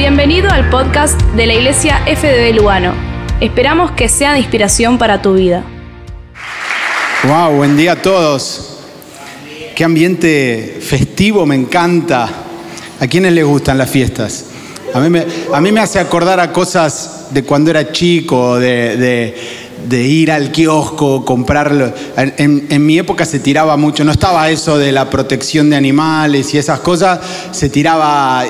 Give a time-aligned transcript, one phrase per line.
[0.00, 2.94] Bienvenido al podcast de la Iglesia FDB Lugano.
[3.38, 5.62] Esperamos que sea de inspiración para tu vida.
[7.24, 8.78] Wow, buen día a todos.
[9.76, 12.30] Qué ambiente festivo, me encanta.
[12.98, 14.46] ¿A quiénes les gustan las fiestas?
[14.94, 19.36] A mí me, hace acordar a cosas de cuando era chico, de-
[19.88, 21.92] de ir al kiosco, comprarlo.
[22.16, 26.58] En, mi época se tiraba mucho, no estaba eso de la protección de animales y
[26.58, 27.20] esas cosas,
[27.52, 28.44] se tiraba.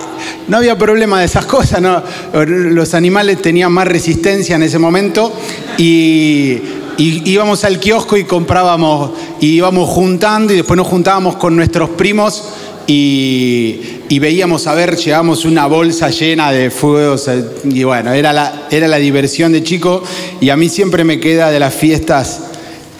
[0.48, 2.02] No había problema de esas cosas, ¿no?
[2.44, 5.32] Los animales tenían más resistencia en ese momento
[5.78, 6.60] y,
[6.96, 9.10] y íbamos al kiosco y comprábamos,
[9.40, 12.44] y íbamos juntando y después nos juntábamos con nuestros primos
[12.92, 18.66] y, veíamos, a ver, llevamos una bolsa llena de fuegos eh, y bueno, era la,
[18.70, 20.02] era la diversión de chico
[20.40, 22.40] y a mí siempre me queda de las fiestas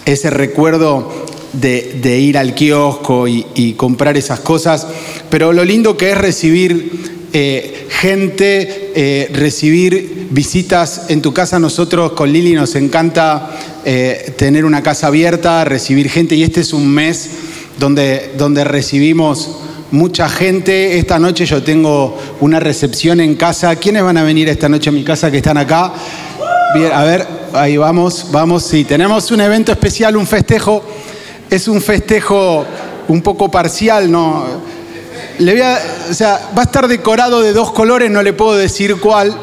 [0.04, 4.86] ese recuerdo de, ir al kiosco y, comprar esas cosas,
[5.28, 11.58] pero lo lindo que es recibir eh, gente, eh, recibir visitas en tu casa.
[11.58, 13.58] Nosotros con Lili nos encanta
[14.36, 17.30] tener una casa abierta, recibir gente y este es un mes
[17.78, 19.56] donde, donde recibimos
[19.90, 20.98] mucha gente.
[20.98, 23.76] Esta noche yo tengo una recepción en casa.
[23.76, 25.92] ¿Quiénes van a venir esta noche a mi casa que están acá?
[26.74, 28.64] Bien, a ver, ahí vamos, vamos.
[28.64, 30.84] Sí, tenemos un evento especial, un festejo.
[31.48, 32.64] Es un festejo
[33.08, 34.44] un poco parcial, ¿no?
[35.38, 38.56] Le voy a, o sea, va a estar decorado de dos colores, no le puedo
[38.56, 39.34] decir cuál.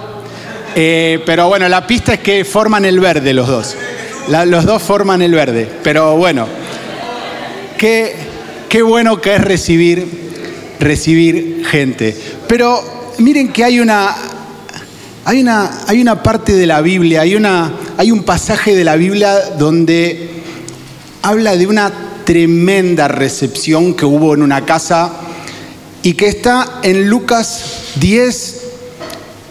[0.75, 3.75] Eh, pero bueno, la pista es que forman el verde los dos.
[4.45, 5.67] Los dos forman el verde.
[5.83, 6.47] Pero bueno,
[7.77, 8.15] qué,
[8.69, 10.26] qué bueno que es recibir,
[10.79, 12.15] recibir gente.
[12.47, 14.15] Pero miren que hay una,
[15.25, 18.95] hay una, hay una parte de la Biblia, hay, una, hay un pasaje de la
[18.95, 20.29] Biblia donde
[21.21, 21.91] habla de una
[22.25, 25.13] tremenda recepción que hubo en una casa
[26.03, 28.61] y que está en Lucas 10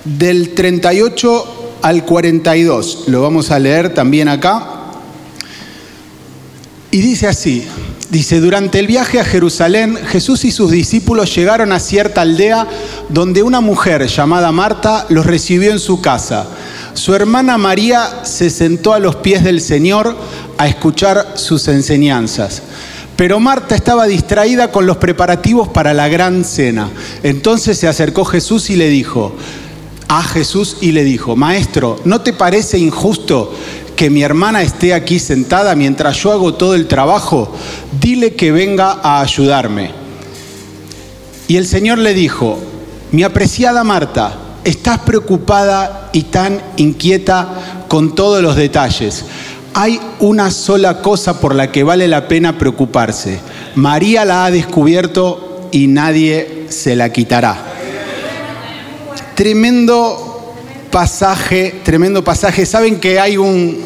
[0.04, 3.04] del 38 al 42.
[3.08, 4.66] Lo vamos a leer también acá.
[6.90, 7.66] Y dice así,
[8.10, 12.66] dice, durante el viaje a Jerusalén, Jesús y sus discípulos llegaron a cierta aldea
[13.08, 16.46] donde una mujer llamada Marta los recibió en su casa.
[16.94, 20.16] Su hermana María se sentó a los pies del Señor
[20.58, 22.62] a escuchar sus enseñanzas.
[23.16, 26.90] Pero Marta estaba distraída con los preparativos para la gran cena.
[27.22, 29.34] Entonces se acercó Jesús y le dijo,
[30.08, 33.52] a Jesús y le dijo, Maestro, ¿no te parece injusto
[33.96, 37.52] que mi hermana esté aquí sentada mientras yo hago todo el trabajo?
[38.00, 39.90] Dile que venga a ayudarme.
[41.48, 42.58] Y el Señor le dijo,
[43.12, 47.48] mi apreciada Marta, estás preocupada y tan inquieta
[47.88, 49.24] con todos los detalles.
[49.74, 53.40] Hay una sola cosa por la que vale la pena preocuparse.
[53.74, 57.56] María la ha descubierto y nadie se la quitará.
[59.34, 60.25] Tremendo
[60.90, 62.66] pasaje, tremendo pasaje.
[62.66, 63.78] Saben que hay un,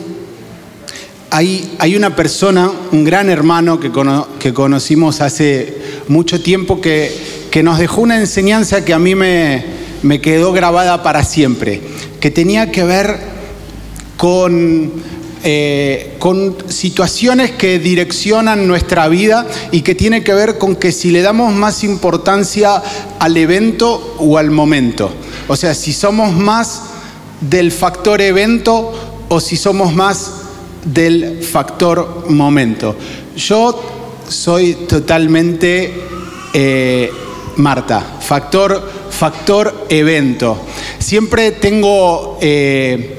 [1.31, 3.91] hay, hay una persona, un gran hermano que,
[4.39, 5.79] que conocimos hace
[6.09, 7.13] mucho tiempo que,
[7.51, 9.65] que nos dejó una enseñanza que a mí me,
[10.03, 11.81] me quedó grabada para siempre,
[12.21, 13.19] que tenía que ver
[14.17, 14.93] con,
[15.43, 21.11] eh, con situaciones que direccionan nuestra vida y que tiene que ver con que si
[21.11, 22.83] le damos más importancia
[23.19, 25.13] al evento o al momento.
[25.49, 26.90] O sea, si somos más
[27.41, 28.93] del factor evento
[29.29, 30.33] o si somos más
[30.85, 32.97] del factor momento.
[33.37, 33.81] Yo
[34.29, 35.93] soy totalmente
[36.53, 37.11] eh,
[37.57, 40.59] Marta, factor, factor evento.
[40.99, 42.39] Siempre tengo...
[42.41, 43.17] eh,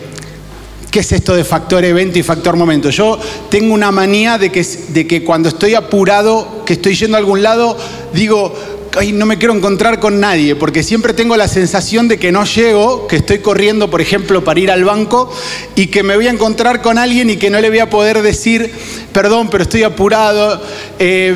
[0.90, 2.90] ¿Qué es esto de factor evento y factor momento?
[2.90, 3.18] Yo
[3.50, 7.42] tengo una manía de que, de que cuando estoy apurado, que estoy yendo a algún
[7.42, 7.78] lado,
[8.14, 8.54] digo,
[8.98, 12.44] ay, no me quiero encontrar con nadie, porque siempre tengo la sensación de que no
[12.46, 15.32] llego, que estoy corriendo, por ejemplo, para ir al banco,
[15.76, 18.22] y que me voy a encontrar con alguien y que no le voy a poder
[18.22, 18.72] decir,
[19.14, 20.62] perdón, pero estoy apurado,
[21.00, 21.34] eh,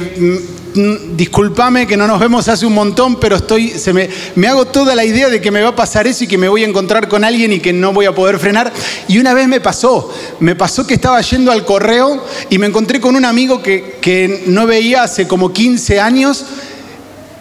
[0.76, 4.66] mm, discúlpame que no nos vemos hace un montón, pero estoy, se me, me hago
[4.66, 6.68] toda la idea de que me va a pasar eso y que me voy a
[6.68, 8.74] encontrar con alguien y que no voy a poder frenar.
[9.08, 13.00] Y una vez me pasó, me pasó que estaba yendo al correo y me encontré
[13.00, 16.46] con un amigo que, que no veía hace como 15 años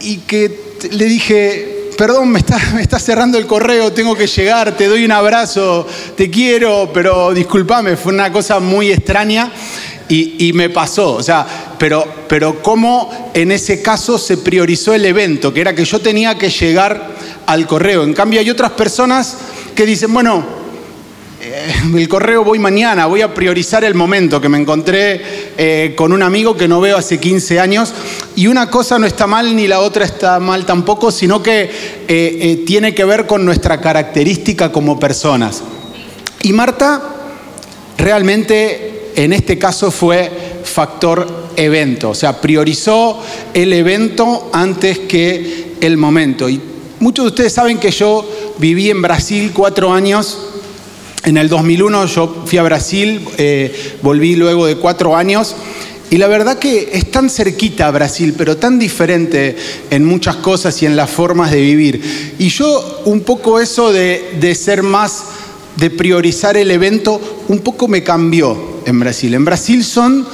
[0.04, 5.04] y que le dije, perdón, me está, cerrando el correo, tengo que llegar, te doy
[5.04, 5.86] un abrazo,
[6.16, 9.50] te quiero, pero discúlpame, fue una cosa muy extraña
[10.08, 11.46] y, y me pasó, o sea,
[11.78, 16.36] pero, pero cómo en ese caso se priorizó el evento, que era que yo tenía
[16.36, 17.14] que llegar
[17.46, 18.04] al correo.
[18.04, 19.36] En cambio hay otras personas
[19.74, 20.63] que dicen, bueno,
[21.96, 25.20] el correo voy mañana, voy a priorizar el momento, que me encontré
[25.56, 27.92] eh, con un amigo que no veo hace 15 años,
[28.36, 31.70] y una cosa no está mal ni la otra está mal tampoco, sino que
[32.08, 35.62] eh, tiene que ver con nuestra característica como personas.
[36.42, 37.02] Y Marta
[37.98, 40.30] realmente en este caso fue
[40.64, 46.48] factor evento, o sea, priorizó el evento antes que el momento.
[46.48, 46.60] Y
[47.00, 50.53] muchos de ustedes saben que yo viví en Brasil cuatro años
[51.24, 55.56] en el 2001 yo fui a Brasil, eh, volví luego de cuatro años.
[56.10, 59.56] Y la verdad que es tan cerquita Brasil, pero tan diferente
[59.90, 62.34] en muchas cosas y en las formas de vivir.
[62.38, 65.24] Y yo un poco eso de, de ser más,
[65.76, 69.34] de priorizar el evento, un poco me cambió en Brasil.
[69.34, 70.26] En Brasil son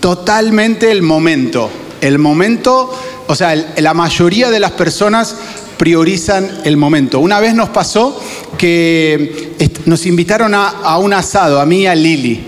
[0.00, 1.70] totalmente el momento.
[2.00, 2.96] El momento,
[3.26, 5.34] o sea, la mayoría de las personas
[5.76, 7.20] priorizan el momento.
[7.20, 8.20] Una vez nos pasó
[8.56, 12.44] que nos invitaron a, un asado, a mí y a Lili.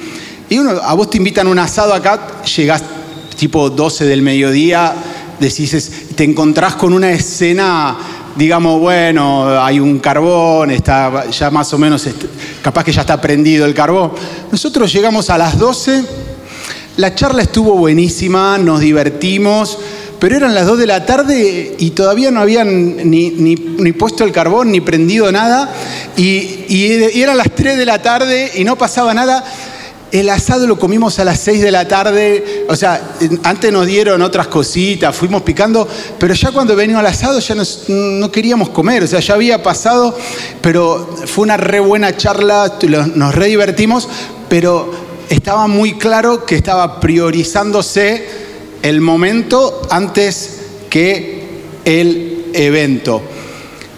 [0.48, 2.82] Y uno, a vos te invitan a un asado acá, llegás
[3.36, 4.94] tipo 12 del mediodía,
[5.38, 7.96] decís, te encontrás con una escena,
[8.34, 12.08] digamos, bueno, hay un carbón, está ya más o menos,
[12.62, 14.12] capaz que ya está prendido el carbón.
[14.50, 16.04] Nosotros llegamos a las 12,
[16.96, 19.78] la charla estuvo buenísima, nos divertimos
[20.18, 23.56] pero eran las 2 de la tarde y todavía no habían ni,
[23.92, 25.72] puesto el carbón ni prendido nada.
[26.16, 29.44] Y, eran las 3 de la tarde y no pasaba nada.
[30.10, 32.64] El asado lo comimos a las 6 de la tarde.
[32.68, 33.00] O sea,
[33.44, 35.86] antes nos dieron otras cositas, fuimos picando,
[36.18, 37.54] pero ya cuando venimos al asado ya
[37.88, 39.04] no queríamos comer.
[39.04, 40.16] O sea, ya había pasado,
[40.60, 42.76] pero fue una re buena charla,
[43.14, 44.08] nos re divertimos,
[44.48, 44.90] pero
[45.28, 48.47] estaba muy claro que estaba priorizándose
[48.82, 50.58] el momento antes
[50.90, 51.42] que
[51.84, 53.22] el evento.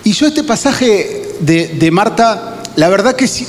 [0.05, 3.47] Y yo este pasaje de, Marta, la verdad que si,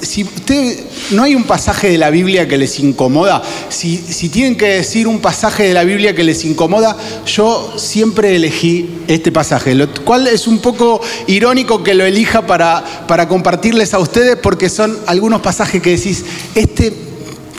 [0.00, 0.78] si usted,
[1.10, 5.06] no hay un pasaje de la Biblia que les incomoda, si, si, tienen que decir
[5.06, 6.96] un pasaje de la Biblia que les incomoda,
[7.26, 13.06] yo siempre elegí este pasaje, lo cual es un poco irónico que lo elija para,
[13.06, 17.07] para compartirles a ustedes porque son algunos pasajes que decís, este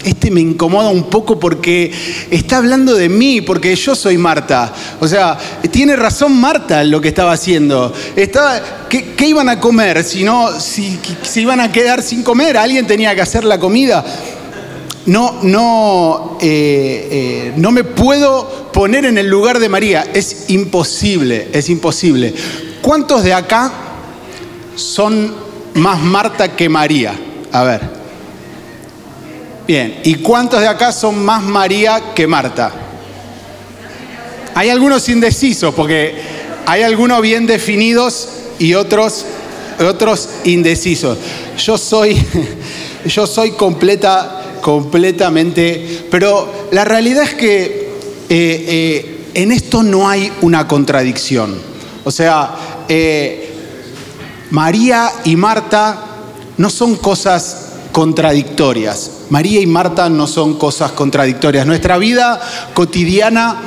[0.04, 1.92] este me incomoda un poco porque
[2.32, 4.74] está hablando de mí, porque yo soy Marta.
[5.00, 5.38] O sea,
[5.72, 7.94] tiene razón Marta en lo que estaba haciendo.
[8.90, 12.58] ¿qué, iban a comer si no, si, si, iban a quedar sin comer?
[12.58, 14.04] Alguien tenía que hacer la comida.
[15.06, 20.06] No, no, eh, eh, no me puedo poner en el lugar de María.
[20.14, 22.34] Es imposible, es imposible.
[22.82, 23.72] ¿Cuántos de acá
[24.76, 25.34] son
[25.74, 27.14] más Marta que María?
[27.52, 27.99] A ver.
[29.70, 32.72] Bien, ¿y cuántos de acá son más María que Marta?
[34.56, 36.16] Hay algunos indecisos, porque
[36.66, 39.28] hay algunos bien definidos y otros,
[39.88, 41.20] otros indecisos.
[41.56, 42.20] Yo soy,
[43.06, 47.66] yo soy completa, completamente, pero la realidad es que
[48.28, 51.62] eh, eh, en esto no hay una contradicción.
[52.06, 52.56] O sea,
[52.88, 53.54] eh,
[54.50, 56.06] María y Marta
[56.58, 57.69] no son cosas
[58.00, 59.12] contradictorias.
[59.30, 61.68] María y Marta no son cosas contradictorias.
[61.68, 62.40] Nuestra vida
[62.74, 63.58] cotidiana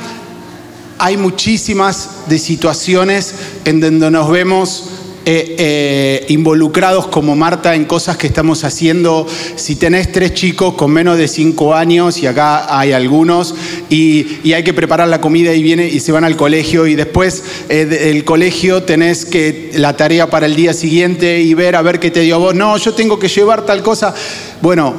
[0.97, 4.85] hay muchísimas de situaciones en donde nos vemos
[5.25, 9.25] eh, eh, involucrados como Marta en cosas que estamos haciendo.
[9.55, 13.55] Si tenés tres chicos con menos de cinco años, y acá hay algunos,
[13.89, 17.41] y, hay que preparar la comida y, viene, y se van al colegio, y después
[17.69, 22.01] eh, del colegio tenés que la tarea para el día siguiente y ver a ver
[22.01, 22.53] qué te dio vos.
[22.53, 24.13] No, yo tengo que llevar tal cosa.
[24.61, 24.93] Bueno,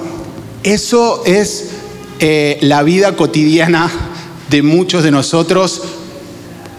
[0.62, 1.70] eso es
[2.60, 3.90] la vida cotidiana
[4.48, 5.82] de muchos de nosotros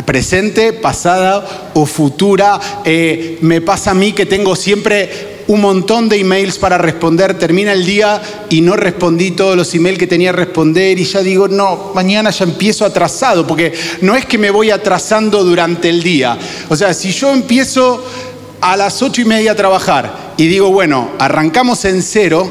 [0.06, 2.60] presente, pasada o futura.
[2.84, 7.72] Eh, me pasa a mí que tengo siempre un montón de emails para responder, termina
[7.72, 11.48] el día y no respondí todos los emails que tenía que responder y ya digo,
[11.48, 16.38] no, mañana ya empiezo atrasado, porque no es que me voy atrasando durante el día.
[16.70, 18.04] O sea, si yo empiezo
[18.62, 22.50] a las ocho y media a trabajar y digo, bueno, arrancamos en cero,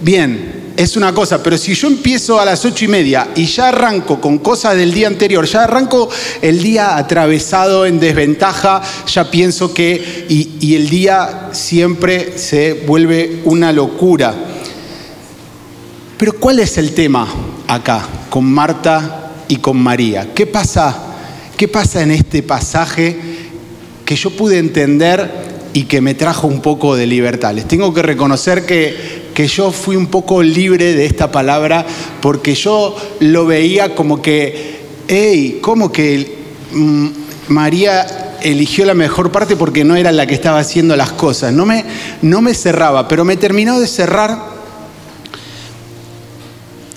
[0.00, 3.68] bien, es una cosa, pero si yo empiezo a las ocho y media y ya
[3.68, 6.08] arranco con cosas del día anterior, ya arranco
[6.42, 13.72] el día atravesado en desventaja, ya pienso que, y, el día siempre se vuelve una
[13.72, 14.34] locura.
[16.18, 17.26] Pero ¿cuál es el tema
[17.68, 20.34] acá con Marta y con María?
[20.34, 20.94] ¿Qué pasa?
[21.56, 23.16] ¿Qué pasa en este pasaje
[24.04, 25.30] que yo pude entender
[25.72, 27.54] y que me trajo un poco de libertad?
[27.54, 31.84] Les tengo que reconocer que que yo fui un poco libre de esta palabra
[32.22, 34.78] porque yo lo veía como que,
[35.08, 36.38] hey, ¿cómo que
[36.72, 37.08] mm,
[37.48, 41.52] María eligió la mejor parte porque no era la que estaba haciendo las cosas.
[41.52, 41.84] No me,
[42.22, 44.42] no me cerraba, pero me terminó de cerrar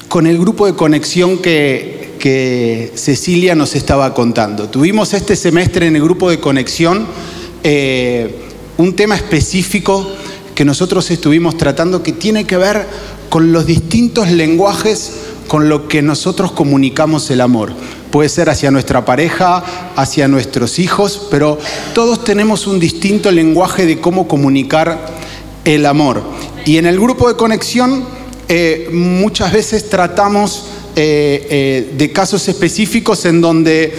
[0.08, 4.70] con el grupo de conexión que, que Cecilia nos estaba contando.
[4.70, 7.06] Tuvimos este semestre en el grupo de conexión
[7.66, 8.34] eh,
[8.78, 10.10] un tema específico
[10.60, 12.86] que nosotros estuvimos tratando que tiene que ver
[13.30, 15.12] con los distintos lenguajes
[15.48, 17.72] con lo que nosotros comunicamos el amor.
[18.12, 19.64] Puede ser hacia nuestra pareja,
[19.96, 21.58] hacia nuestros hijos, pero
[21.94, 25.00] todos tenemos un distinto lenguaje de cómo comunicar
[25.64, 26.24] el amor.
[26.66, 28.04] Y en el grupo de conexión
[28.50, 30.66] eh, muchas veces tratamos
[30.98, 33.94] eh, eh, de casos específicos en donde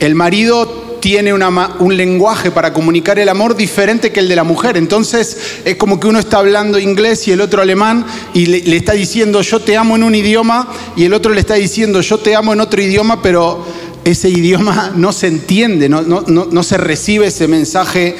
[0.00, 0.75] el marido
[1.06, 4.76] tiene un lenguaje para comunicar el amor diferente que el de la mujer.
[4.76, 8.94] Entonces es como que uno está hablando inglés y el otro alemán y le, está
[8.94, 12.34] diciendo yo te amo en un idioma y el otro le está diciendo yo te
[12.34, 13.64] amo en otro idioma, pero
[14.02, 18.16] ese idioma no se entiende, no, se recibe ese mensaje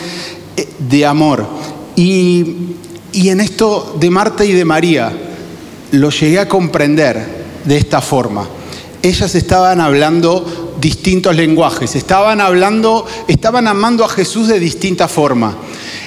[0.57, 1.45] eh, de amor.
[1.97, 2.55] Y,
[3.13, 5.13] y en esto de Marta y de María
[5.91, 7.21] lo llegué a comprender
[7.65, 8.47] de esta forma.
[9.03, 11.97] Ellas estaban hablando distintos lenguajes.
[11.97, 15.57] Estaban hablando, estaban amando a Jesús de distinta forma.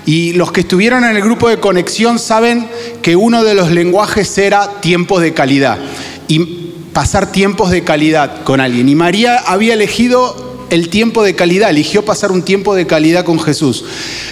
[0.05, 2.67] Y los que estuvieron en el grupo de conexión saben
[3.01, 5.77] que uno de los lenguajes era tiempos de calidad.
[6.27, 6.39] Y
[6.93, 8.89] pasar tiempos de calidad con alguien.
[8.89, 13.39] Y María había elegido el tiempo de calidad, eligió pasar un tiempo de calidad con
[13.39, 13.85] Jesús.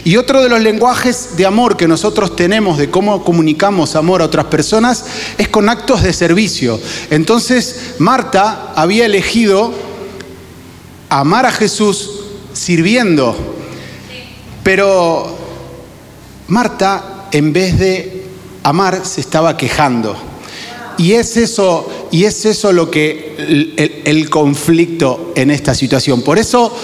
[0.04, 4.26] Y otro de los lenguajes de amor que nosotros tenemos, de cómo comunicamos amor a
[4.26, 5.06] otras personas,
[5.38, 6.80] es con actos de servicio.
[7.10, 9.74] Entonces, Marta había elegido
[11.10, 12.10] amar a Jesús
[12.54, 13.36] sirviendo.
[14.64, 15.38] Pero
[16.48, 18.26] Marta, en vez de
[18.64, 20.16] amar, se estaba quejando.
[20.98, 26.24] Y es eso, y es eso lo que el, conflicto en esta situación.
[26.24, 26.76] Por eso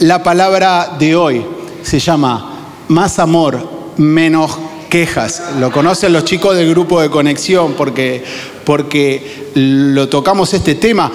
[0.00, 1.44] la palabra de hoy
[1.82, 4.58] se llama más amor, menos
[4.90, 5.42] quejas.
[5.58, 8.22] Lo conocen los chicos del grupo de conexión porque,
[8.64, 11.10] porque lo tocamos este tema.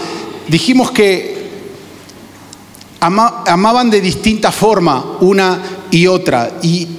[0.47, 1.42] Dijimos que
[3.03, 6.51] amaban de distinta forma una y otra.
[6.61, 6.89] Y,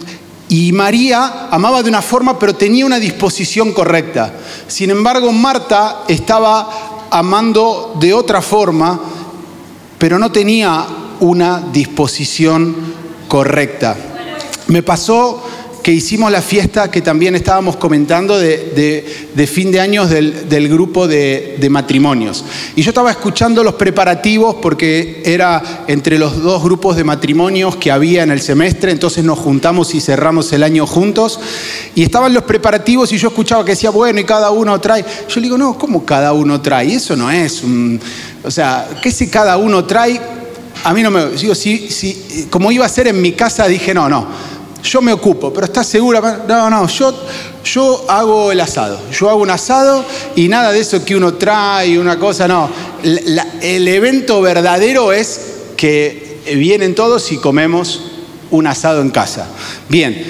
[0.73, 4.33] María amaba de una forma, pero tenía una disposición correcta.
[4.69, 9.01] Sin embargo, Marta estaba amando de otra forma,
[9.99, 10.87] pero no tenía
[11.21, 12.77] una disposición
[13.27, 13.97] correcta.
[14.69, 15.43] Me pasó
[15.85, 21.69] que hicimos la fiesta que también estábamos comentando de, fin de años del, grupo de,
[21.71, 22.43] matrimonios.
[22.75, 27.93] Y yo estaba escuchando los preparativos porque era entre los dos grupos de matrimonios que
[27.93, 31.39] había en el semestre, entonces nos juntamos y cerramos el año juntos.
[31.95, 35.05] Y estaban los preparativos y yo escuchaba que decía, bueno, y cada uno trae.
[35.29, 36.95] Yo le digo, no, ¿cómo cada uno trae?
[36.95, 38.01] Eso no es un...
[38.43, 40.19] O sea, ¿qué si cada uno trae?
[40.83, 41.27] A mí no me...
[41.33, 44.54] Digo, si, si, como iba a ser en mi casa, dije, no, no
[44.85, 46.45] yo me ocupo, pero ¿estás segura?
[46.47, 47.15] No, no, yo,
[47.65, 49.01] yo hago el asado.
[49.11, 50.05] Yo hago un asado
[50.37, 52.69] y nada de eso que uno trae, una cosa, no.
[53.03, 55.41] el evento verdadero es
[55.77, 58.03] que vienen todos y comemos
[58.51, 59.49] un asado en casa.
[59.89, 60.23] Bien,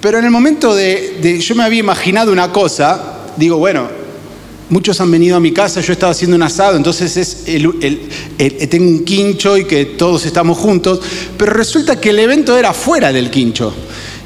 [0.00, 4.01] pero en el momento de, de yo me había imaginado una cosa, digo, bueno,
[4.72, 7.44] Muchos han venido a mi casa, yo estaba haciendo un asado, entonces es
[8.70, 10.98] tengo un quincho y que todos estamos juntos,
[11.36, 13.74] pero resulta que el evento era fuera del quincho.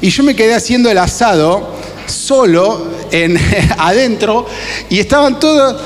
[0.01, 1.75] Y yo me quedé haciendo el asado
[2.05, 3.37] solo, en,
[3.77, 4.47] adentro,
[4.89, 5.81] y estaban todos...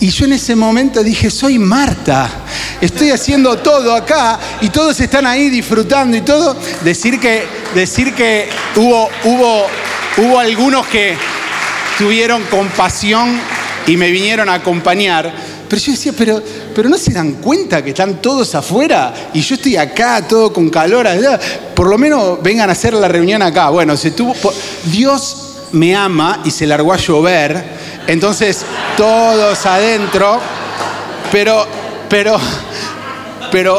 [0.00, 2.28] Y yo en ese momento dije, soy Marta,
[2.80, 6.56] estoy haciendo todo acá y todos están ahí disfrutando y todo.
[6.82, 7.44] Decir que,
[7.76, 9.66] decir que hubo, hubo,
[10.18, 11.16] hubo algunos que
[11.96, 13.53] tuvieron compasión
[13.86, 15.32] y me vinieron a acompañar.
[15.68, 16.42] Pero yo decía, pero,
[16.74, 20.68] pero no se dan cuenta que están todos afuera y yo estoy acá, todo con
[20.70, 21.06] calor.
[21.74, 23.70] Por lo menos vengan a hacer la reunión acá.
[23.70, 24.34] Bueno, se tuvo.
[24.84, 27.62] Dios me ama y se largó a llover.
[28.06, 28.64] Entonces,
[28.96, 30.40] todos adentro.
[31.32, 31.66] Pero,
[32.08, 32.38] pero,
[33.50, 33.76] pero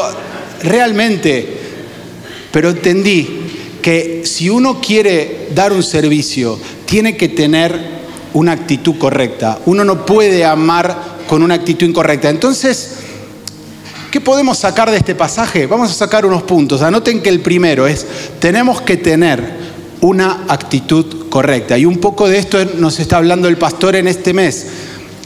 [0.62, 1.58] realmente,
[2.52, 3.46] pero entendí
[3.80, 7.96] que si uno quiere dar un servicio, tiene que tener
[8.36, 9.58] una actitud correcta.
[9.64, 10.94] Uno no puede amar
[11.26, 12.28] con una actitud incorrecta.
[12.28, 12.96] Entonces,
[14.10, 15.66] ¿qué podemos sacar de este pasaje?
[15.66, 16.82] Vamos a sacar unos puntos.
[16.82, 18.06] Anoten que el primero es,
[18.38, 19.56] tenemos que tener
[20.02, 21.78] una actitud correcta.
[21.78, 24.66] Y un poco de esto nos está hablando el pastor en este mes,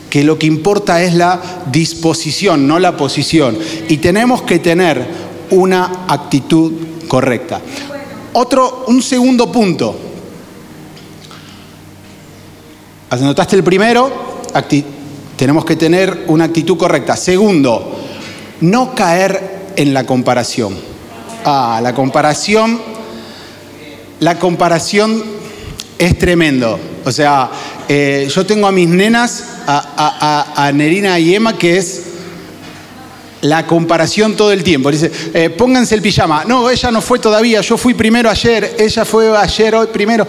[0.09, 1.41] que lo que importa es la
[1.73, 3.59] disposición, no la posición.
[3.89, 5.05] Y tenemos que tener
[5.51, 6.73] una actitud
[7.09, 7.61] correcta.
[8.35, 10.10] Otro, un segundo punto
[13.11, 14.09] Anotaste el primero,
[15.37, 17.17] tenemos que tener una actitud correcta.
[17.17, 17.99] Segundo,
[18.61, 20.77] no caer en la comparación.
[21.45, 22.81] Ah, la comparación,
[24.21, 25.25] la comparación
[25.99, 26.79] es tremendo.
[27.05, 27.51] O sea,
[27.89, 32.03] eh, yo tengo a mis nenas, a, Nerina y Emma, que es
[33.41, 34.89] la comparación todo el tiempo.
[34.89, 36.45] Dice, eh, pónganse el pijama.
[36.45, 40.29] No, ella no fue todavía, yo fui primero ayer, ella fue ayer, hoy primero.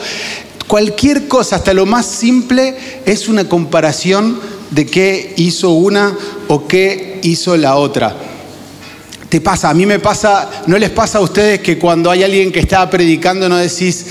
[0.72, 2.74] Cualquier cosa, hasta lo más simple,
[3.06, 8.16] es una comparación de qué hizo una o qué hizo la otra.
[9.28, 12.54] Te pasa, a mí me pasa, ¿no les pasa a ustedes que cuando hay alguien
[12.54, 14.06] que está predicando no decís,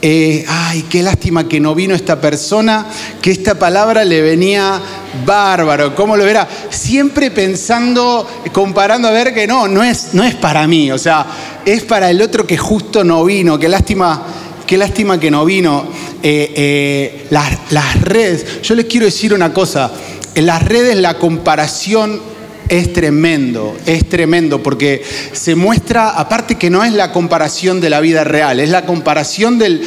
[0.00, 2.86] eh, ay, qué lástima que no vino esta persona,
[3.20, 4.80] que esta palabra le venía
[5.24, 6.46] bárbaro, ¿cómo lo verá?
[6.70, 11.26] Siempre pensando, comparando a ver que no, no es, no es para mí, o sea,
[11.64, 14.35] es para el otro que justo no vino, qué lástima
[14.66, 15.88] Qué lástima que no vino.
[16.22, 19.92] Eh, eh, las, las redes, yo les quiero decir una cosa,
[20.34, 22.20] en las redes la comparación
[22.68, 28.00] es tremendo, es tremendo, porque se muestra, aparte que no es la comparación de la
[28.00, 29.80] vida real, es la comparación del,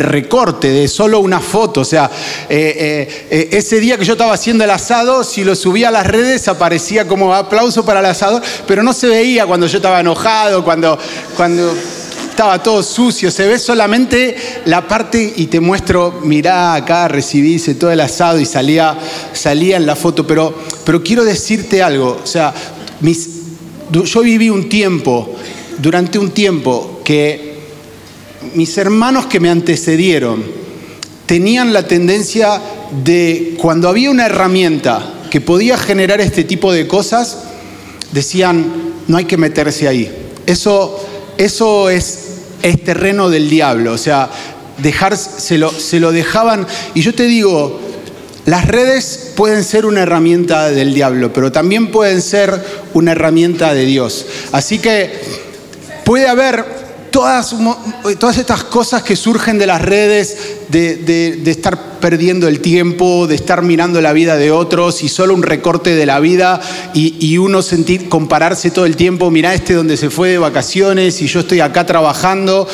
[0.00, 1.82] recorte, de solo una foto.
[1.82, 2.10] O sea,
[2.48, 6.48] eh, ese día que yo estaba haciendo el asado, si lo subía a las redes
[6.48, 10.98] aparecía como aplauso para el asador, pero no se veía cuando yo estaba enojado, cuando...
[11.36, 11.74] cuando
[12.34, 17.92] estaba todo sucio, se ve solamente la parte y te muestro, mirá acá, recibí todo
[17.92, 18.98] el asado y salía,
[19.32, 20.52] salía en la foto, pero,
[20.84, 22.52] pero quiero decirte algo, o sea,
[23.02, 23.28] mis,
[23.92, 25.32] yo viví un tiempo,
[25.78, 27.54] durante un tiempo, que
[28.54, 30.42] mis hermanos que me antecedieron
[31.26, 32.60] tenían la tendencia
[33.04, 37.44] de, cuando había una herramienta que podía generar este tipo de cosas,
[38.10, 38.72] decían,
[39.06, 40.10] no hay que meterse ahí.
[40.46, 41.00] Eso,
[41.38, 42.23] eso es
[42.64, 43.92] es terreno del diablo.
[43.92, 44.30] O sea,
[44.78, 46.66] dejar, se, lo, se lo dejaban.
[46.94, 47.80] Y yo te digo,
[48.46, 52.58] las redes pueden ser una herramienta del diablo, pero también pueden ser
[52.94, 54.26] una herramienta de Dios.
[54.52, 55.20] Así que
[56.04, 56.83] puede haber
[57.14, 57.54] todas,
[58.38, 60.36] estas cosas que surgen de las redes,
[60.68, 65.44] de, estar perdiendo el tiempo, de estar mirando la vida de otros y solo un
[65.44, 66.60] recorte de la vida
[66.92, 71.28] y, uno sentir, compararse todo el tiempo, mira este donde se fue de vacaciones y
[71.28, 72.66] yo estoy acá trabajando,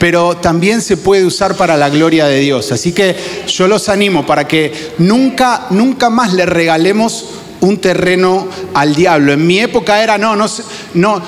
[0.00, 2.72] pero también se puede usar para la gloria de Dios.
[2.72, 3.14] Así que
[3.46, 7.26] yo los animo para que nunca, nunca más le regalemos
[7.64, 9.32] un terreno al diablo.
[9.32, 10.46] En mi época era, no, no,
[10.94, 11.22] no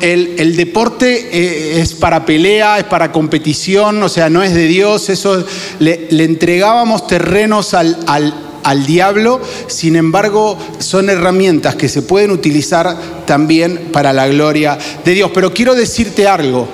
[0.00, 5.08] el, deporte eh, es para pelea, es para competición, o sea, no es de Dios,
[5.08, 5.44] eso
[5.78, 13.90] le, entregábamos terrenos al, al diablo, sin embargo son herramientas que se pueden utilizar también
[13.92, 15.30] para la gloria de Dios.
[15.34, 16.68] Pero quiero decirte algo,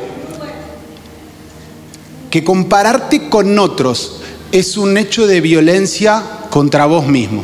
[2.30, 7.42] que compararte con otros es un hecho de violencia contra vos mismo.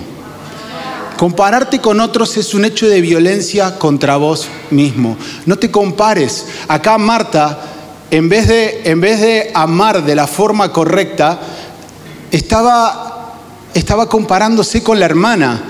[1.18, 5.16] Compararte con otros es un hecho de violencia contra vos mismo.
[5.46, 6.46] No te compares.
[6.68, 7.58] Acá Marta,
[8.08, 11.40] en vez de, en vez de amar de la forma correcta,
[12.30, 13.34] estaba,
[13.74, 15.60] estaba comparándose con la hermana.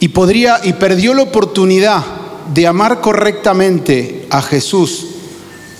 [0.00, 2.04] Y, podría, y perdió la oportunidad
[2.52, 5.06] de amar correctamente a Jesús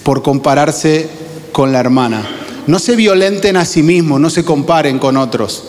[0.05, 1.11] por compararse
[1.51, 2.25] con la hermana.
[2.69, 5.65] No se violenten a sí mismos, no se comparen con otros.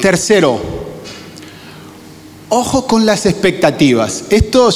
[0.00, 0.60] Tercero,
[2.48, 4.24] ojo con las expectativas.
[4.30, 4.70] Esto,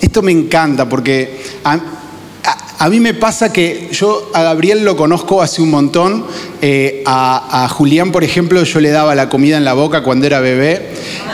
[0.00, 5.60] esto me encanta porque a, mí me pasa que yo a Gabriel lo conozco hace
[5.60, 6.24] un montón.
[6.62, 10.26] Eh, a, a, Julián, por ejemplo, yo le daba la comida en la boca cuando
[10.26, 10.90] era bebé.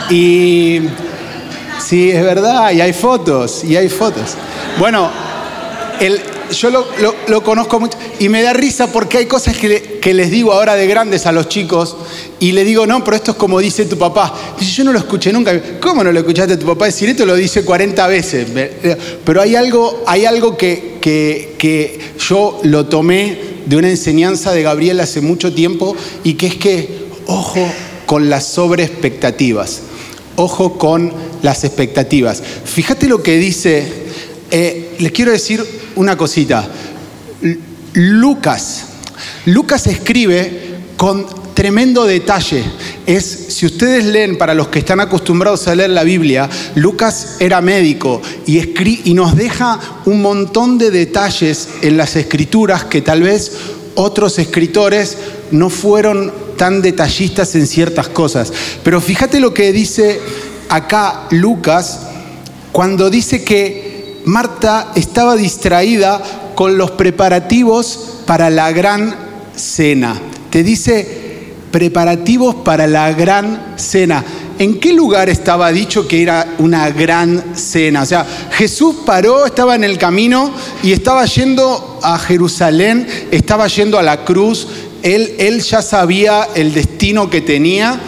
[0.09, 0.81] Y
[1.79, 4.35] sí, es verdad, y hay fotos, y hay fotos.
[4.79, 5.09] Bueno,
[5.99, 6.19] el,
[6.51, 10.75] yo lo, conozco mucho y me da risa porque hay cosas que, les digo ahora
[10.75, 11.95] de grandes a los chicos
[12.39, 14.33] y le digo, no, pero esto es como dice tu papá.
[14.59, 15.59] Dice, yo no lo escuché nunca.
[15.79, 17.25] ¿Cómo no lo escuchaste a tu papá decir esto?
[17.25, 18.47] Lo dice 40 veces.
[19.25, 24.99] Pero hay algo, hay algo que, que yo lo tomé de una enseñanza de Gabriel
[24.99, 27.67] hace mucho tiempo y que es que, ojo
[28.05, 29.81] con las sobreexpectativas.
[30.37, 32.41] Ojo con las expectativas.
[32.65, 34.06] Fíjate lo que dice
[34.51, 35.63] eh, les quiero decir
[35.95, 36.67] una cosita.
[37.93, 38.85] Lucas,
[39.45, 42.63] Lucas escribe con tremendo detalle.
[43.05, 47.61] Es, si ustedes leen, para los que están acostumbrados a leer la Biblia, Lucas era
[47.61, 48.59] médico y,
[49.09, 53.53] y nos deja un montón de detalles en las escrituras que tal vez
[53.95, 55.17] otros escritores
[55.49, 58.53] no fueron tan detallistas en ciertas cosas.
[58.83, 60.19] Pero fíjate lo que dice
[60.69, 62.01] acá Lucas
[62.71, 63.86] cuando dice que
[64.27, 66.21] Marta estaba distraída
[66.55, 69.15] con los preparativos para la gran
[69.55, 70.19] cena.
[70.49, 74.23] Te dice preparativos para la gran cena.
[74.59, 78.01] ¿en qué lugar estaba dicho que era una gran cena?
[78.01, 80.51] O sea, Jesús paró, estaba en el camino
[80.83, 84.67] y estaba yendo a Jerusalén, estaba yendo a la cruz,
[85.03, 87.99] él, él ya sabía el destino que tenía,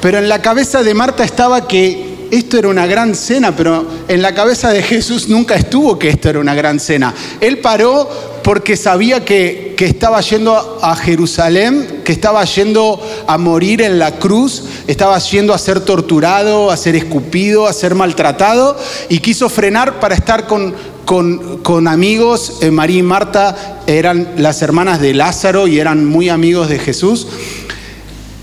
[0.00, 4.22] pero en la cabeza de Marta estaba que esto era una gran cena, pero en
[4.22, 7.14] la cabeza de Jesús nunca estuvo que esto era una gran cena.
[7.40, 8.08] Él paró
[8.42, 14.64] porque sabía que, estaba yendo a Jerusalén, que estaba yendo a morir en la cruz,
[14.86, 18.76] estaba yendo a ser torturado, a ser escupido, a ser maltratado,
[19.08, 22.58] y quiso frenar para estar con, con, amigos.
[22.60, 27.26] Eh, María y Marta eran las hermanas de Lázaro y eran muy amigos de Jesús.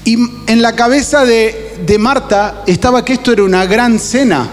[0.06, 4.48] Y en la cabeza de, Marta estaba que esto era una gran cena,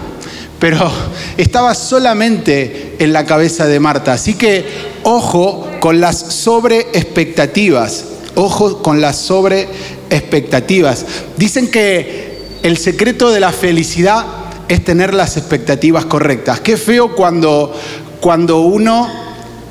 [0.59, 0.91] pero
[1.37, 4.13] estaba solamente en la cabeza de Marta.
[4.13, 4.65] Así que
[5.03, 9.67] ojo con las sobre expectativas, ojo con las sobre
[10.09, 11.05] expectativas.
[11.37, 14.25] Dicen que el secreto de la felicidad
[14.67, 16.61] es tener las expectativas correctas.
[16.61, 17.71] Qué feo cuando,
[18.19, 19.07] cuando uno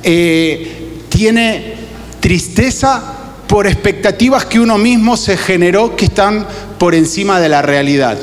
[0.01, 1.73] eh, tiene
[2.21, 3.22] tristeza
[3.53, 6.47] por expectativas que uno mismo se generó que están
[6.79, 8.17] por encima de la realidad.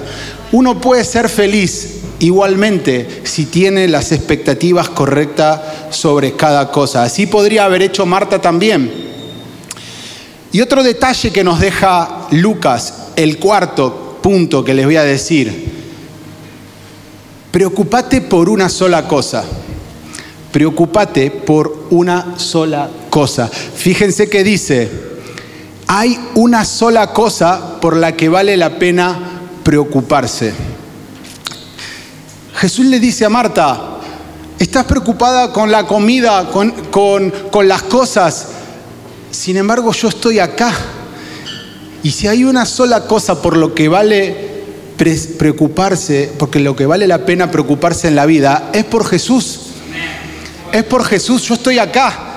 [0.51, 7.05] Uno puede ser feliz igualmente si tiene las expectativas correctas sobre cada cosa.
[7.05, 8.91] Así podría haber hecho Marta también.
[10.51, 15.71] Y otro detalle que nos deja Lucas, el cuarto punto que les voy a decir,
[17.53, 19.45] preocúpate por una sola cosa.
[20.51, 23.47] Preocúpate por una sola cosa.
[23.47, 25.10] Fíjense que dice,
[25.93, 29.19] hay una sola cosa por la que vale la pena
[29.65, 30.55] preocuparse.
[32.55, 33.99] Jesús le dice a Marta,
[34.61, 37.33] estás preocupada con la comida, con, con,
[37.67, 38.51] las cosas,
[39.33, 40.73] sin embargo yo estoy acá.
[42.05, 44.63] Y si hay una sola cosa por lo que vale
[44.97, 49.63] preocuparse, porque lo que vale la pena preocuparse en la vida es por Jesús.
[50.71, 52.30] Es por Jesús, yo estoy acá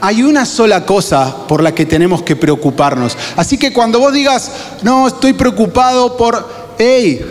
[0.00, 3.16] hay una sola cosa por la que tenemos que preocuparnos.
[3.36, 4.50] Así que cuando vos digas,
[4.82, 7.24] no, estoy preocupado por, hey,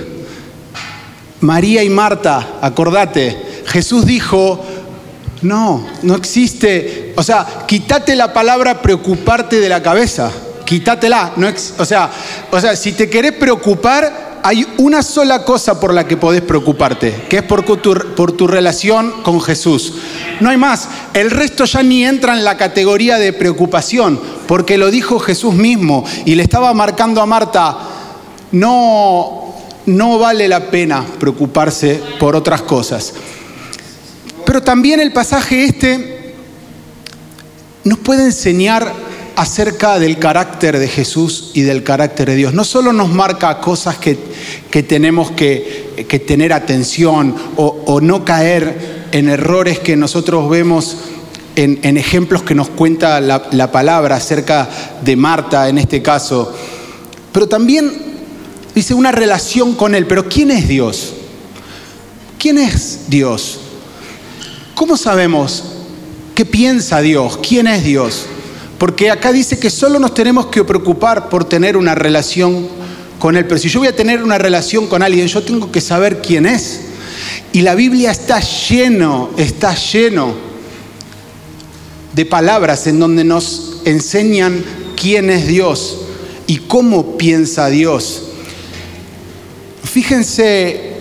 [1.41, 4.63] María y Marta, acordate, Jesús dijo,
[5.41, 10.31] no, no existe, o sea, quítate la palabra preocuparte de la cabeza,
[10.65, 11.47] quítatela, no
[11.77, 12.09] o, sea,
[12.49, 17.25] o sea, si te querés preocupar, hay una sola cosa por la que podés preocuparte,
[17.29, 19.93] que es por tu, relación con Jesús.
[20.41, 20.89] No hay más.
[21.13, 26.03] El resto ya ni entra en la categoría de preocupación, porque lo dijo Jesús mismo
[26.25, 27.77] y le estaba marcando a Marta,
[28.51, 33.13] no, no vale la pena preocuparse por otras cosas.
[34.45, 36.35] Pero también el pasaje este
[37.85, 38.93] nos puede enseñar
[39.35, 42.53] acerca del carácter de Jesús y del carácter de Dios.
[42.53, 44.15] No solo nos marca cosas que,
[44.83, 50.97] tenemos que, tener atención o, no caer en errores que nosotros vemos
[51.55, 54.69] en, ejemplos que nos cuenta la, la palabra acerca
[55.03, 56.53] de Marta en este caso,
[57.31, 57.91] pero también
[58.75, 60.05] dice una relación con Él.
[60.05, 61.13] Pero ¿quién es Dios?
[62.37, 63.59] ¿Quién es Dios?
[64.75, 65.63] ¿Cómo sabemos
[66.35, 67.39] qué piensa Dios?
[67.47, 68.25] ¿Quién es Dios?
[68.83, 72.67] Porque acá dice que solo nos tenemos que preocupar por tener una relación
[73.17, 73.45] con Él.
[73.45, 76.45] Pero si yo voy a tener una relación con alguien, yo tengo que saber quién
[76.45, 76.81] es.
[77.53, 80.33] Y la Biblia está lleno, está lleno
[82.11, 84.61] de palabras en donde nos enseñan
[85.01, 85.99] quién es Dios
[86.45, 88.23] y cómo piensa Dios.
[89.81, 90.97] Fíjense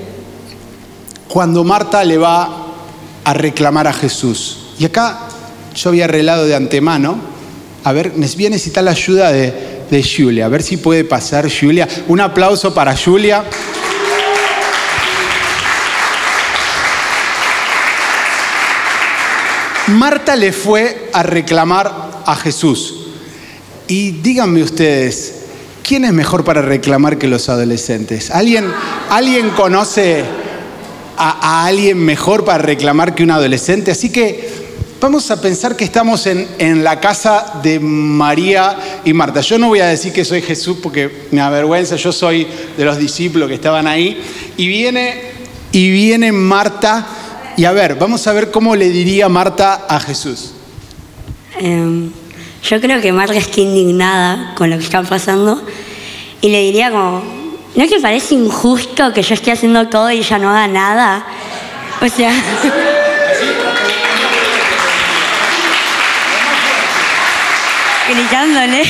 [1.27, 2.75] cuando Marta le va
[3.25, 4.69] a reclamar a Jesús.
[4.79, 5.19] Y acá
[5.75, 7.32] yo había arreglado de antemano
[7.85, 9.53] a ver, voy a necesitar la ayuda de,
[9.91, 10.47] de Julia.
[10.47, 11.89] A ver si puede pasar Julia.
[12.09, 13.45] Un aplauso para Julia.
[19.89, 22.99] Marta le fue a reclamar a Jesús.
[23.89, 25.35] Y díganme ustedes,
[25.83, 28.31] ¿quién es mejor para reclamar que los adolescentes?
[28.31, 28.65] ¿Alguien,
[29.11, 30.25] ¿alguien conoce
[31.19, 33.91] a, a alguien mejor para reclamar que un adolescente?
[33.91, 34.62] Así que
[35.03, 39.41] Vamos a pensar que estamos en, la casa de María y Marta.
[39.41, 42.99] Yo no voy a decir que soy Jesús porque me avergüenza, yo soy de los
[42.99, 44.23] discípulos que estaban ahí.
[44.57, 45.21] Y viene,
[45.73, 47.05] y viene Marta,
[47.57, 50.53] y a ver, vamos a ver cómo le diría Marta a Jesús.
[51.59, 52.13] Em,
[52.63, 55.61] yo creo que Marta está indignada con lo que está pasando
[56.41, 57.25] y le diría como,
[57.75, 61.27] ¿no que parece injusto que yo esté haciendo todo y ella no haga nada?
[62.01, 62.33] O sea...
[68.09, 68.83] gritándole.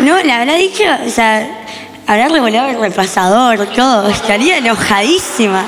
[0.00, 1.48] No, le habrá dicho, o sea,
[2.06, 4.08] habrá revolado el repasador, todo.
[4.08, 5.64] Estaría enojadísima.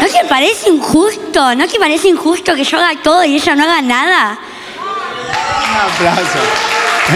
[0.00, 1.54] ¿No te parece injusto?
[1.54, 4.38] ¿No te parece injusto que yo haga todo y ella no haga nada?
[5.70, 6.38] Un aplauso.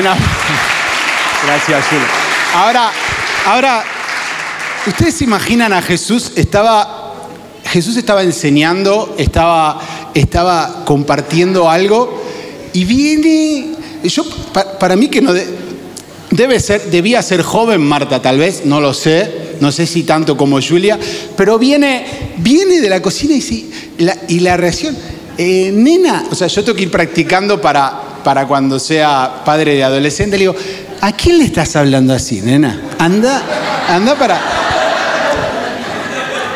[0.00, 0.16] Una-
[1.46, 2.06] Gracias, Julia.
[2.56, 2.90] Ahora,
[3.46, 3.84] ahora,
[4.86, 6.32] ¿ustedes se imaginan a Jesús?
[6.36, 7.12] Estaba,
[7.66, 9.78] Jesús estaba enseñando, estaba,
[10.14, 12.23] estaba compartiendo algo
[12.74, 13.68] y viene,
[14.04, 15.46] yo, pa- para mí que no, de-
[16.30, 20.36] debe ser, debía ser joven Marta tal vez, no lo sé, no sé si tanto
[20.36, 20.98] como Julia,
[21.36, 22.04] pero viene,
[22.38, 24.94] viene de la cocina y, sí, la, y la reacción,
[25.38, 29.84] eh, nena, o sea, yo tengo que ir practicando para, para cuando sea padre de
[29.84, 30.56] adolescente, le digo,
[31.00, 32.82] ¿a quién le estás hablando así, nena?
[32.98, 33.42] Anda,
[33.88, 34.40] anda para...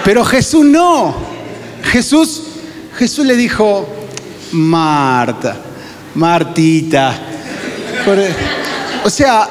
[0.04, 1.14] Pero Jesús no.
[1.82, 2.42] Jesús,
[2.96, 3.86] Jesús le dijo,
[4.52, 5.56] Marta,
[6.18, 7.16] Martita.
[8.04, 8.18] Por-
[9.04, 9.48] O sea,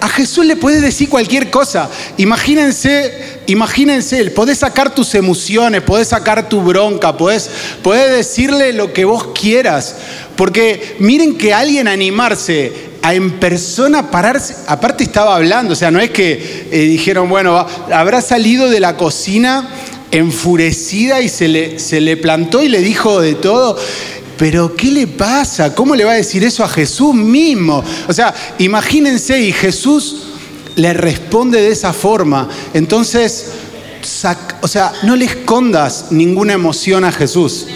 [0.00, 1.88] a Jesús le puedes decir cualquier cosa.
[2.18, 7.48] Imagínense, imagínense, podés sacar tus emociones, podés sacar tu bronca, podés,
[7.82, 9.96] podés decirle lo que vos quieras.
[10.36, 12.72] Porque miren que alguien animarse
[13.02, 17.66] a en persona pararse, aparte estaba hablando, o sea, no es que eh, dijeron, bueno,
[17.92, 19.66] habrá salido de la cocina
[20.10, 23.78] enfurecida y se le, se le plantó y le dijo de todo.
[24.38, 25.74] Pero ¿qué le pasa?
[25.74, 27.82] ¿Cómo le va a decir eso a Jesús mismo?
[28.06, 30.22] O sea, imagínense y Jesús
[30.76, 32.48] le responde de esa forma.
[32.72, 33.46] Entonces,
[34.62, 37.66] o sea, no le escondas ninguna emoción a Jesús.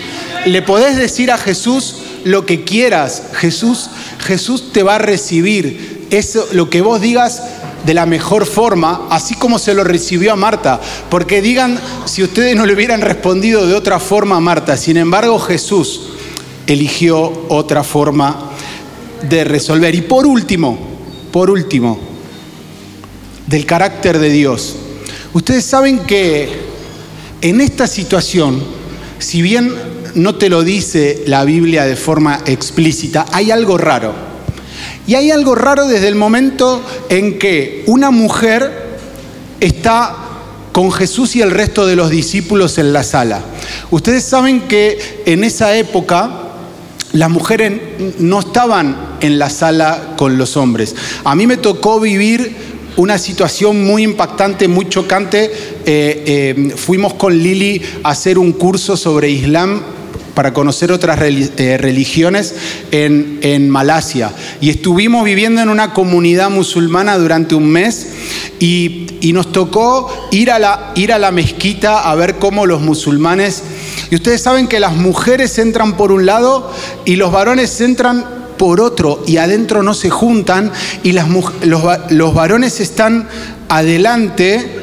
[0.47, 3.25] Le podés decir a Jesús lo que quieras.
[3.33, 6.07] Jesús, Jesús te va a recibir.
[6.11, 7.43] Eso, lo que vos digas
[7.85, 10.81] de la mejor forma, así como se lo recibió a Marta.
[11.11, 14.77] Porque digan si ustedes no le hubieran respondido de otra forma a Marta.
[14.77, 16.12] Sin embargo, Jesús
[16.67, 18.51] eligió otra forma
[19.29, 19.95] de resolver.
[19.95, 20.79] Y por último,
[21.31, 21.99] por último,
[23.47, 24.77] del carácter de Dios.
[25.33, 26.49] Ustedes saben que
[27.41, 28.63] en esta situación,
[29.19, 29.73] si bien
[30.15, 34.15] no te lo dice la Biblia de forma explícita, hay algo raro.
[35.07, 38.99] Y hay algo raro desde el momento en que una mujer
[39.59, 40.17] está
[40.73, 43.43] con Jesús y el resto de los discípulos en la sala.
[43.91, 46.42] Ustedes saben que en esa época
[47.13, 47.73] las mujeres
[48.19, 50.95] no estaban en la sala con los hombres.
[51.25, 55.45] A mí me tocó vivir una situación muy impactante, muy chocante.
[55.45, 59.83] Eh, eh, fuimos con Lili a hacer un curso sobre Islam
[60.35, 62.55] para conocer otras eh, religiones
[62.91, 64.33] en, en Malasia.
[64.61, 68.09] Y estuvimos viviendo en una comunidad musulmana durante un mes
[68.59, 72.81] y, y nos tocó ir a, la, ir a la mezquita a ver cómo los
[72.81, 73.63] musulmanes...
[74.13, 76.71] Y ustedes saben que las mujeres entran por un lado
[77.07, 78.27] y los varones entran
[78.59, 80.71] por otro y adentro no se juntan
[81.03, 83.27] y los varones están
[83.71, 84.82] adelante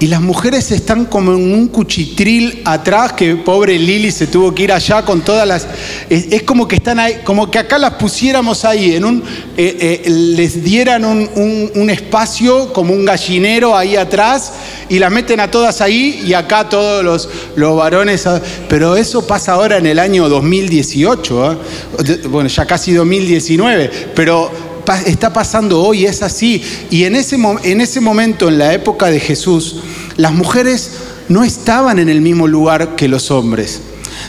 [0.00, 4.62] y las mujeres están como en un cuchitril atrás, que pobre Lili se tuvo que
[4.62, 5.66] ir allá con todas las...
[6.08, 9.24] Es, como que están ahí, como que acá las pusiéramos ahí, en un,
[9.56, 14.52] eh, eh, les dieran un, espacio como un gallinero ahí atrás
[14.88, 18.26] y las meten a todas ahí y acá todos los, los varones...
[18.68, 21.56] Pero eso pasa ahora en el año 2018, ¿eh?
[22.28, 26.62] bueno, ya casi 2019, pero está pasando hoy, es así.
[26.90, 29.76] Y en ese, en ese momento, en la época de Jesús,
[30.16, 30.90] las mujeres
[31.28, 33.80] no estaban en el mismo lugar que los hombres.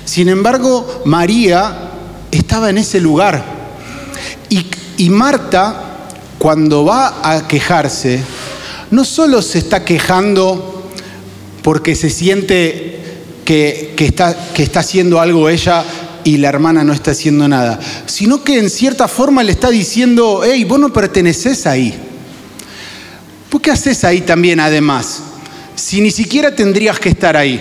[0.05, 1.91] Sin embargo, María
[2.31, 3.43] estaba en ese lugar.
[4.49, 4.65] Y,
[4.97, 8.21] y Marta, cuando va a quejarse,
[8.91, 10.89] no solo se está quejando
[11.61, 12.99] porque se siente
[13.45, 15.83] que, que está, que está haciendo algo ella
[16.23, 20.41] y la hermana no está haciendo nada, sino que en cierta forma le está diciendo,
[20.43, 21.93] hey, vos no perteneces ahí.
[23.49, 25.21] ¿Por qué haces ahí también además?
[25.75, 27.59] Si ni siquiera tendrías que estar ahí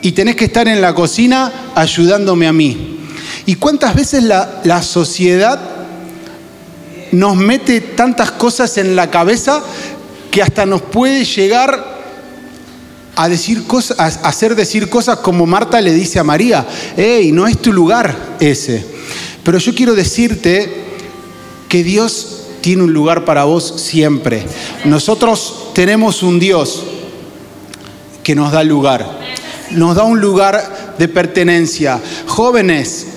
[0.00, 2.98] y tenés que estar en la cocina ayudándome a mí.
[3.46, 5.60] ¿Y cuántas veces la, la sociedad
[7.12, 9.62] nos mete tantas cosas en la cabeza
[10.30, 12.00] que hasta nos puede llegar
[13.16, 17.46] a decir cosas, a hacer decir cosas como Marta le dice a María, hey, no
[17.46, 18.99] es tu lugar ese.
[19.50, 20.70] Pero yo quiero decirte
[21.68, 24.44] que Dios tiene un lugar para vos siempre.
[24.84, 26.84] Nosotros tenemos un Dios
[28.22, 29.18] que nos da lugar,
[29.72, 32.00] nos da un lugar de pertenencia.
[32.28, 33.08] Jóvenes,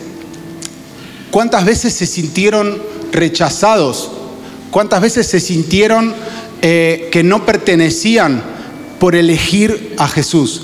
[1.29, 4.09] ¿cuántas veces se sintieron rechazados?
[4.71, 6.15] ¿Cuántas veces se sintieron
[6.63, 8.41] eh, que no pertenecían
[8.97, 10.63] por elegir a Jesús?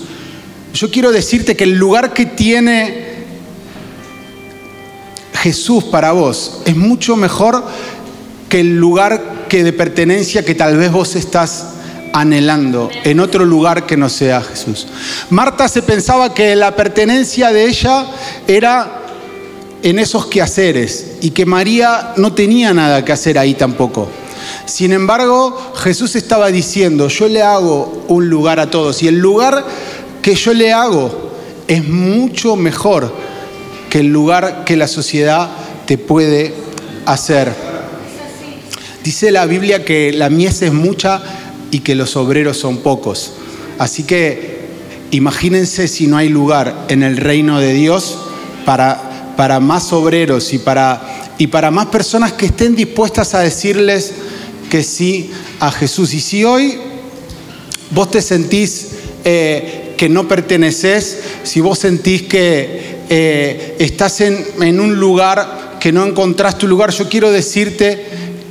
[0.73, 3.08] Yo quiero decirte que el lugar que tiene
[5.41, 7.63] Jesús para vos es mucho mejor
[8.49, 11.65] que el lugar que de pertenencia que tal vez vos estás
[12.13, 14.87] anhelando en otro lugar que no sea Jesús.
[15.29, 18.05] Marta se pensaba que la pertenencia de ella
[18.47, 19.01] era
[19.81, 24.09] en esos quehaceres y que María no tenía nada que hacer ahí tampoco.
[24.65, 29.65] Sin embargo, Jesús estaba diciendo, yo le hago un lugar a todos y el lugar
[30.21, 31.31] que yo le hago
[31.67, 33.28] es mucho mejor
[33.89, 35.49] que el lugar que la sociedad
[35.85, 36.53] te puede
[37.05, 37.53] hacer.
[39.03, 41.21] Dice la Biblia que la mies es mucha
[41.71, 43.33] y que los obreros son pocos.
[43.77, 44.59] Así que
[45.11, 48.17] imagínense si no hay lugar en el reino de Dios
[48.65, 54.13] para, para más obreros y para, y para más personas que estén dispuestas a decirles
[54.69, 56.13] que sí a Jesús.
[56.13, 56.77] Y si hoy
[57.91, 58.89] vos te sentís
[59.25, 66.05] eh, que no perteneces, si vos sentís que eh, estás en, un lugar que no
[66.05, 68.05] encontrás tu lugar, yo quiero decirte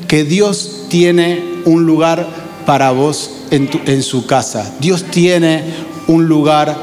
[0.08, 2.26] que Dios tiene un lugar
[2.66, 4.74] para vos en, en, su casa.
[4.80, 5.62] Dios tiene
[6.06, 6.76] un lugar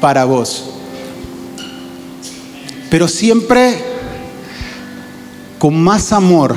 [0.00, 0.64] para vos.
[2.90, 3.76] Pero siempre
[5.58, 6.56] con más amor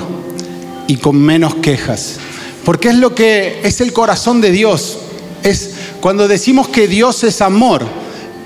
[0.88, 2.18] y con menos quejas.
[2.64, 5.00] Porque es lo que es el corazón de Dios.
[5.44, 7.86] Es cuando decimos que Dios es amor,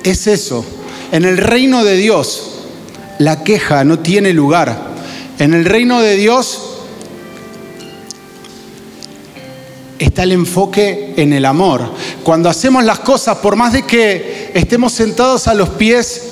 [0.03, 0.65] es eso.
[1.11, 2.51] En el reino de Dios
[3.19, 4.95] la queja no tiene lugar.
[5.39, 6.61] En el reino de Dios
[9.99, 11.91] está el enfoque en el amor.
[12.23, 16.23] Cuando hacemos las cosas, por más de que estemos sentados a los pies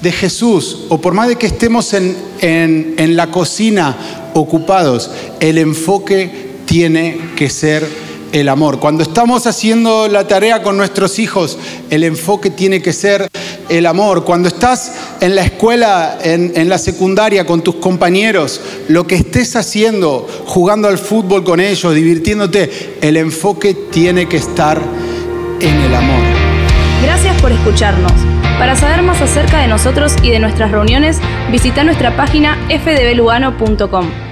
[0.00, 3.96] de Jesús o por más de que estemos en, en, en la cocina
[4.34, 5.10] ocupados,
[5.40, 7.86] el enfoque tiene que ser
[8.32, 8.78] el amor.
[8.78, 11.58] Cuando estamos haciendo la tarea con nuestros hijos,
[11.90, 13.28] el enfoque tiene que ser
[13.70, 14.24] el amor.
[14.24, 20.28] Cuando estás en la escuela, en, la secundaria, con tus compañeros, lo que estés haciendo,
[20.46, 24.80] jugando al fútbol con ellos, divirtiéndote, el enfoque tiene que estar
[25.60, 26.22] en el amor.
[27.02, 28.12] Gracias por escucharnos.
[28.58, 31.18] Para saber más acerca de nosotros y de nuestras reuniones,
[31.50, 34.29] visita nuestra página fdblugano.com.